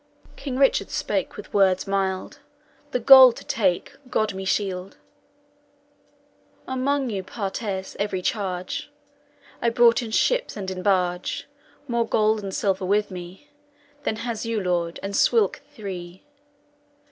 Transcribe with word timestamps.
"King 0.35 0.57
Richard 0.57 0.89
spake 0.89 1.37
with 1.37 1.53
wordes 1.53 1.85
mild. 1.85 2.39
'The 2.89 3.01
gold 3.01 3.35
to 3.35 3.43
take, 3.45 3.95
God 4.09 4.33
me 4.33 4.45
shield! 4.45 4.97
Among 6.67 7.11
you 7.11 7.21
partes 7.21 7.59
[Divide] 7.59 7.95
every 8.03 8.23
charge. 8.23 8.89
I 9.61 9.69
brought 9.69 10.01
in 10.01 10.09
shippes 10.09 10.57
and 10.57 10.71
in 10.71 10.81
barge, 10.81 11.47
More 11.87 12.07
gold 12.07 12.41
and 12.41 12.51
silver 12.51 12.83
with 12.83 13.11
me, 13.11 13.51
Than 14.01 14.15
has 14.15 14.43
your 14.43 14.63
lord, 14.63 14.99
and 15.03 15.13
swilke 15.13 15.59
three. 15.75 16.23